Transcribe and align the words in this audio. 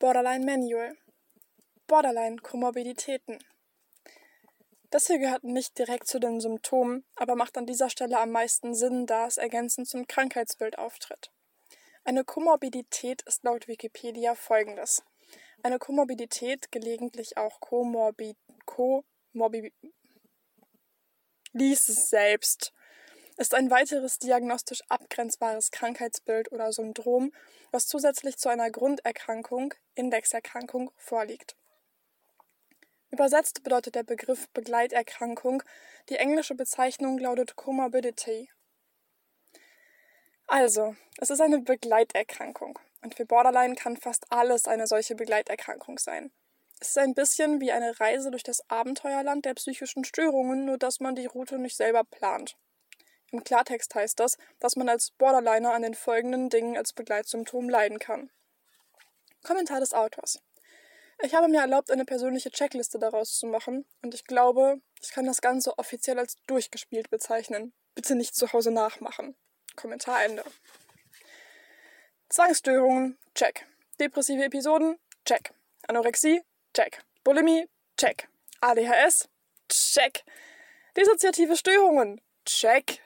Borderline 0.00 0.46
Manual. 0.46 0.96
Borderline-Komorbiditäten. 1.88 3.42
Das 4.90 5.08
hier 5.08 5.18
gehört 5.18 5.42
nicht 5.42 5.76
direkt 5.76 6.06
zu 6.06 6.20
den 6.20 6.38
Symptomen, 6.40 7.04
aber 7.16 7.34
macht 7.34 7.58
an 7.58 7.66
dieser 7.66 7.90
Stelle 7.90 8.20
am 8.20 8.30
meisten 8.30 8.76
Sinn, 8.76 9.06
da 9.06 9.26
es 9.26 9.38
ergänzend 9.38 9.88
zum 9.88 10.06
Krankheitsbild 10.06 10.78
auftritt. 10.78 11.32
Eine 12.04 12.22
Komorbidität 12.22 13.22
ist 13.22 13.42
laut 13.42 13.66
Wikipedia 13.66 14.36
folgendes. 14.36 15.02
Eine 15.64 15.80
Komorbidität, 15.80 16.70
gelegentlich 16.70 17.36
auch 17.36 17.58
Komorbid, 17.58 18.36
Komorbid, 18.66 19.74
lies 21.52 21.88
es 21.88 22.08
selbst, 22.08 22.72
ist 23.38 23.54
ein 23.54 23.70
weiteres 23.70 24.18
diagnostisch 24.18 24.82
abgrenzbares 24.88 25.70
Krankheitsbild 25.70 26.50
oder 26.50 26.72
Syndrom, 26.72 27.32
was 27.70 27.86
zusätzlich 27.86 28.36
zu 28.36 28.48
einer 28.48 28.70
Grunderkrankung, 28.70 29.74
Indexerkrankung, 29.94 30.90
vorliegt. 30.96 31.56
Übersetzt 33.10 33.62
bedeutet 33.62 33.94
der 33.94 34.02
Begriff 34.02 34.48
Begleiterkrankung, 34.50 35.62
die 36.08 36.16
englische 36.16 36.56
Bezeichnung 36.56 37.16
lautet 37.18 37.54
Comorbidity. 37.54 38.50
Also, 40.48 40.96
es 41.18 41.30
ist 41.30 41.40
eine 41.40 41.60
Begleiterkrankung 41.60 42.78
und 43.02 43.14
für 43.14 43.24
Borderline 43.24 43.76
kann 43.76 43.96
fast 43.96 44.26
alles 44.30 44.66
eine 44.66 44.88
solche 44.88 45.14
Begleiterkrankung 45.14 45.98
sein. 45.98 46.32
Es 46.80 46.88
ist 46.88 46.98
ein 46.98 47.14
bisschen 47.14 47.60
wie 47.60 47.70
eine 47.70 47.98
Reise 48.00 48.30
durch 48.30 48.42
das 48.42 48.68
Abenteuerland 48.68 49.44
der 49.44 49.54
psychischen 49.54 50.04
Störungen, 50.04 50.64
nur 50.64 50.78
dass 50.78 51.00
man 51.00 51.14
die 51.14 51.26
Route 51.26 51.58
nicht 51.58 51.76
selber 51.76 52.02
plant. 52.04 52.56
Im 53.30 53.44
Klartext 53.44 53.94
heißt 53.94 54.18
das, 54.20 54.38
dass 54.58 54.76
man 54.76 54.88
als 54.88 55.10
Borderliner 55.10 55.74
an 55.74 55.82
den 55.82 55.94
folgenden 55.94 56.48
Dingen 56.48 56.76
als 56.76 56.92
Begleitsymptom 56.92 57.68
leiden 57.68 57.98
kann. 57.98 58.30
Kommentar 59.42 59.80
des 59.80 59.92
Autors. 59.92 60.40
Ich 61.20 61.34
habe 61.34 61.48
mir 61.48 61.60
erlaubt, 61.60 61.90
eine 61.90 62.04
persönliche 62.04 62.50
Checkliste 62.50 62.98
daraus 62.98 63.38
zu 63.38 63.46
machen, 63.46 63.84
und 64.02 64.14
ich 64.14 64.24
glaube, 64.24 64.80
ich 65.02 65.10
kann 65.10 65.26
das 65.26 65.40
Ganze 65.40 65.76
offiziell 65.76 66.18
als 66.18 66.36
durchgespielt 66.46 67.10
bezeichnen. 67.10 67.72
Bitte 67.94 68.14
nicht 68.14 68.36
zu 68.36 68.52
Hause 68.52 68.70
nachmachen. 68.70 69.36
Kommentar 69.74 70.22
Ende. 70.24 70.44
Zwangsstörungen, 72.28 73.18
check. 73.34 73.66
Depressive 73.98 74.44
Episoden, 74.44 74.98
check. 75.24 75.52
Anorexie, 75.88 76.42
check. 76.72 77.02
Bulimie, 77.24 77.68
check. 77.96 78.28
ADHS, 78.60 79.28
check. 79.68 80.24
Dissoziative 80.96 81.56
Störungen, 81.56 82.20
check. 82.44 83.00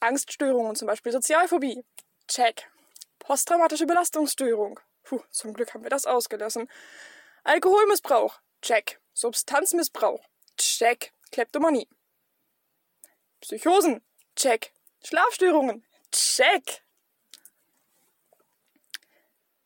Angststörungen, 0.00 0.74
zum 0.74 0.86
Beispiel 0.86 1.12
Sozialphobie. 1.12 1.84
Check. 2.26 2.70
Posttraumatische 3.18 3.86
Belastungsstörung. 3.86 4.80
Puh, 5.02 5.22
zum 5.30 5.54
Glück 5.54 5.74
haben 5.74 5.82
wir 5.82 5.90
das 5.90 6.06
ausgelassen. 6.06 6.68
Alkoholmissbrauch. 7.44 8.40
Check. 8.62 9.00
Substanzmissbrauch. 9.12 10.24
Check. 10.56 11.12
Kleptomanie. 11.30 11.88
Psychosen. 13.40 14.02
Check. 14.36 14.72
Schlafstörungen. 15.04 15.84
Check. 16.12 16.82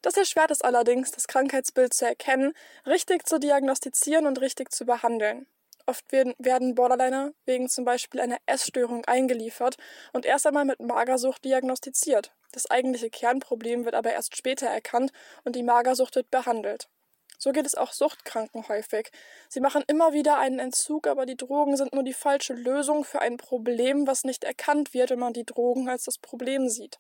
Das 0.03 0.17
erschwert 0.19 0.51
es 0.51 0.61
allerdings, 0.61 1.13
das 1.13 1.27
Krankheitsbild 1.27 1.95
zu 1.95 2.07
erkennen, 2.07 2.53
richtig 2.85 3.27
zu 3.27 3.39
diagnostizieren 3.39 4.27
und 4.27 4.41
richtig 4.41 4.71
zu 4.71 4.85
behandeln. 4.85 5.47
Oft 5.87 6.11
werden, 6.13 6.75
Borderliner 6.75 7.33
wegen 7.45 7.69
zum 7.69 7.85
Beispiel 7.85 8.21
einer 8.21 8.39
Essstörung 8.47 9.05
eingeliefert 9.05 9.77
und 10.13 10.25
erst 10.25 10.47
einmal 10.47 10.65
mit 10.65 10.81
Magersucht 10.81 11.45
diagnostiziert. 11.45 12.33
Das 12.53 12.71
eigentliche 12.71 13.11
Kernproblem 13.11 13.85
wird 13.85 13.95
aber 13.95 14.13
erst 14.13 14.37
später 14.37 14.67
erkannt 14.67 15.13
und 15.45 15.57
die 15.57 15.63
Magersucht 15.63 16.17
wird 16.17 16.31
behandelt. 16.31 16.89
So 17.37 17.53
geht 17.53 17.67
es 17.67 17.75
auch 17.75 17.93
Suchtkranken 17.93 18.69
häufig. 18.69 19.11
Sie 19.49 19.61
machen 19.61 19.85
immer 19.87 20.13
wieder 20.13 20.39
einen 20.39 20.59
Entzug, 20.59 21.07
aber 21.07 21.27
die 21.27 21.37
Drogen 21.37 21.77
sind 21.77 21.93
nur 21.93 22.05
die 22.05 22.15
falsche 22.15 22.55
Lösung 22.55 23.05
für 23.05 23.21
ein 23.21 23.37
Problem, 23.37 24.07
was 24.07 24.25
nicht 24.25 24.45
erkannt 24.45 24.95
wird, 24.95 25.11
wenn 25.11 25.19
man 25.19 25.33
die 25.33 25.45
Drogen 25.45 25.89
als 25.89 26.05
das 26.05 26.17
Problem 26.17 26.69
sieht. 26.69 26.99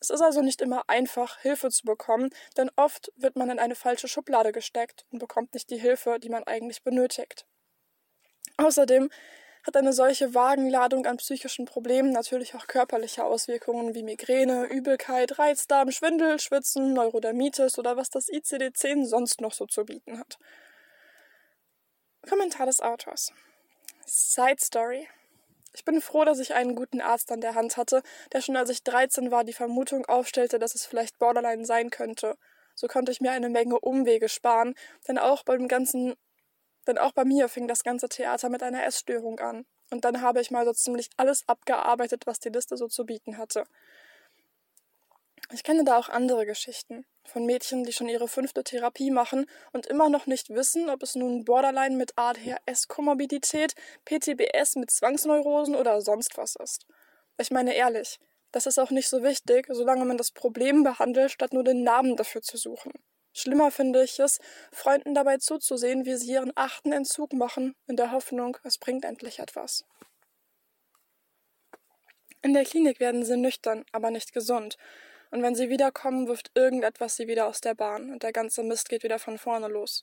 Es 0.00 0.10
ist 0.10 0.20
also 0.20 0.42
nicht 0.42 0.62
immer 0.62 0.84
einfach, 0.86 1.38
Hilfe 1.40 1.70
zu 1.70 1.84
bekommen, 1.84 2.30
denn 2.56 2.70
oft 2.76 3.12
wird 3.16 3.36
man 3.36 3.50
in 3.50 3.58
eine 3.58 3.74
falsche 3.74 4.08
Schublade 4.08 4.52
gesteckt 4.52 5.04
und 5.10 5.18
bekommt 5.18 5.54
nicht 5.54 5.70
die 5.70 5.78
Hilfe, 5.78 6.18
die 6.20 6.28
man 6.30 6.44
eigentlich 6.44 6.82
benötigt. 6.82 7.46
Außerdem 8.58 9.08
hat 9.66 9.76
eine 9.76 9.92
solche 9.92 10.34
Wagenladung 10.34 11.06
an 11.06 11.16
psychischen 11.18 11.64
Problemen 11.64 12.12
natürlich 12.12 12.54
auch 12.54 12.66
körperliche 12.66 13.24
Auswirkungen 13.24 13.94
wie 13.94 14.02
Migräne, 14.02 14.66
Übelkeit, 14.66 15.38
Reizdarm, 15.38 15.90
Schwindel, 15.90 16.38
Schwitzen, 16.40 16.92
Neurodermitis 16.92 17.78
oder 17.78 17.96
was 17.96 18.10
das 18.10 18.28
ICD-10 18.28 19.06
sonst 19.06 19.40
noch 19.40 19.52
so 19.52 19.66
zu 19.66 19.84
bieten 19.84 20.18
hat. 20.18 20.38
Kommentar 22.28 22.66
des 22.66 22.80
Autors. 22.80 23.32
Side 24.06 24.60
Story. 24.60 25.08
Ich 25.74 25.84
bin 25.84 26.00
froh, 26.00 26.24
dass 26.24 26.38
ich 26.40 26.54
einen 26.54 26.74
guten 26.74 27.00
Arzt 27.00 27.30
an 27.30 27.40
der 27.40 27.54
Hand 27.54 27.76
hatte, 27.76 28.02
der 28.32 28.40
schon 28.40 28.56
als 28.56 28.70
ich 28.70 28.82
13 28.82 29.30
war 29.30 29.44
die 29.44 29.52
Vermutung 29.52 30.06
aufstellte, 30.06 30.58
dass 30.58 30.74
es 30.74 30.86
vielleicht 30.86 31.18
Borderline 31.18 31.64
sein 31.64 31.90
könnte. 31.90 32.36
So 32.74 32.86
konnte 32.86 33.12
ich 33.12 33.20
mir 33.20 33.32
eine 33.32 33.48
Menge 33.48 33.78
Umwege 33.78 34.28
sparen, 34.28 34.74
denn 35.06 35.18
auch 35.18 35.44
beim 35.44 35.68
ganzen 35.68 36.14
denn 36.88 36.98
auch 36.98 37.12
bei 37.12 37.24
mir 37.24 37.48
fing 37.48 37.68
das 37.68 37.84
ganze 37.84 38.08
Theater 38.08 38.48
mit 38.48 38.62
einer 38.62 38.84
Essstörung 38.84 39.38
an. 39.38 39.66
Und 39.90 40.04
dann 40.04 40.20
habe 40.20 40.40
ich 40.40 40.50
mal 40.50 40.64
so 40.64 40.72
ziemlich 40.72 41.10
alles 41.16 41.44
abgearbeitet, 41.46 42.26
was 42.26 42.40
die 42.40 42.48
Liste 42.48 42.76
so 42.76 42.88
zu 42.88 43.06
bieten 43.06 43.38
hatte. 43.38 43.64
Ich 45.52 45.62
kenne 45.62 45.84
da 45.84 45.96
auch 45.96 46.08
andere 46.08 46.44
Geschichten 46.44 47.06
von 47.24 47.46
Mädchen, 47.46 47.84
die 47.84 47.92
schon 47.92 48.08
ihre 48.08 48.28
fünfte 48.28 48.64
Therapie 48.64 49.10
machen 49.10 49.46
und 49.72 49.86
immer 49.86 50.10
noch 50.10 50.26
nicht 50.26 50.50
wissen, 50.50 50.90
ob 50.90 51.02
es 51.02 51.14
nun 51.14 51.44
Borderline 51.44 51.96
mit 51.96 52.18
ADHS-Komorbidität, 52.18 53.74
PTBS 54.04 54.76
mit 54.76 54.90
Zwangsneurosen 54.90 55.74
oder 55.74 56.02
sonst 56.02 56.36
was 56.36 56.56
ist. 56.56 56.86
Ich 57.38 57.50
meine 57.50 57.74
ehrlich, 57.74 58.18
das 58.52 58.66
ist 58.66 58.78
auch 58.78 58.90
nicht 58.90 59.08
so 59.08 59.22
wichtig, 59.22 59.66
solange 59.70 60.04
man 60.04 60.18
das 60.18 60.32
Problem 60.32 60.82
behandelt, 60.82 61.30
statt 61.30 61.52
nur 61.52 61.64
den 61.64 61.82
Namen 61.82 62.16
dafür 62.16 62.42
zu 62.42 62.56
suchen. 62.56 62.92
Schlimmer 63.38 63.70
finde 63.70 64.02
ich 64.02 64.18
es, 64.18 64.38
Freunden 64.72 65.14
dabei 65.14 65.38
zuzusehen, 65.38 66.04
wie 66.04 66.16
sie 66.16 66.32
ihren 66.32 66.52
achten 66.56 66.92
Entzug 66.92 67.32
machen, 67.32 67.76
in 67.86 67.96
der 67.96 68.10
Hoffnung, 68.10 68.56
es 68.64 68.78
bringt 68.78 69.04
endlich 69.04 69.38
etwas. 69.38 69.84
In 72.42 72.52
der 72.52 72.64
Klinik 72.64 73.00
werden 73.00 73.24
sie 73.24 73.36
nüchtern, 73.36 73.84
aber 73.92 74.10
nicht 74.10 74.32
gesund. 74.32 74.76
Und 75.30 75.42
wenn 75.42 75.54
sie 75.54 75.68
wiederkommen, 75.68 76.26
wirft 76.26 76.50
irgendetwas 76.54 77.16
sie 77.16 77.28
wieder 77.28 77.46
aus 77.46 77.60
der 77.60 77.74
Bahn 77.74 78.10
und 78.10 78.22
der 78.22 78.32
ganze 78.32 78.62
Mist 78.62 78.88
geht 78.88 79.02
wieder 79.02 79.18
von 79.18 79.38
vorne 79.38 79.68
los. 79.68 80.02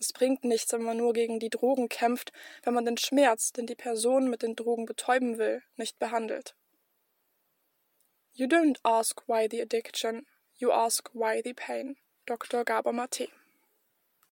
Es 0.00 0.12
bringt 0.12 0.44
nichts, 0.44 0.72
wenn 0.72 0.82
man 0.82 0.96
nur 0.96 1.12
gegen 1.12 1.38
die 1.38 1.50
Drogen 1.50 1.88
kämpft, 1.88 2.32
wenn 2.64 2.74
man 2.74 2.84
den 2.84 2.98
Schmerz, 2.98 3.52
den 3.52 3.66
die 3.66 3.76
Person 3.76 4.28
mit 4.28 4.42
den 4.42 4.56
Drogen 4.56 4.86
betäuben 4.86 5.38
will, 5.38 5.62
nicht 5.76 5.98
behandelt. 5.98 6.54
You 8.32 8.46
don't 8.46 8.78
ask 8.82 9.22
why 9.28 9.46
the 9.48 9.62
addiction, 9.62 10.26
you 10.56 10.72
ask 10.72 11.08
why 11.14 11.40
the 11.44 11.54
pain. 11.54 11.96
Dr. 12.26 12.64
Gaber 12.64 12.92
Mate 12.92 13.28